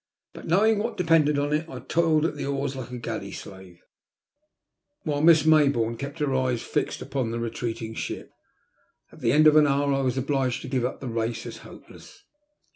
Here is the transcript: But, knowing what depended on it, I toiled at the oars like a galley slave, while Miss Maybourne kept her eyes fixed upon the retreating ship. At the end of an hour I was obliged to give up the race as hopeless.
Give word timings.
But, 0.33 0.47
knowing 0.47 0.79
what 0.79 0.97
depended 0.97 1.37
on 1.37 1.53
it, 1.53 1.69
I 1.69 1.77
toiled 1.79 2.25
at 2.25 2.35
the 2.35 2.47
oars 2.47 2.75
like 2.75 2.89
a 2.89 2.97
galley 2.97 3.31
slave, 3.31 3.83
while 5.03 5.21
Miss 5.21 5.43
Maybourne 5.45 5.95
kept 5.95 6.17
her 6.17 6.33
eyes 6.33 6.63
fixed 6.63 7.03
upon 7.03 7.29
the 7.29 7.39
retreating 7.39 7.93
ship. 7.93 8.31
At 9.11 9.19
the 9.19 9.31
end 9.31 9.45
of 9.45 9.55
an 9.55 9.67
hour 9.67 9.93
I 9.93 10.01
was 10.01 10.17
obliged 10.17 10.63
to 10.63 10.67
give 10.67 10.85
up 10.85 11.01
the 11.01 11.07
race 11.07 11.45
as 11.45 11.57
hopeless. 11.57 12.23